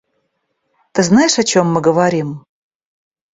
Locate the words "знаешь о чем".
1.03-1.71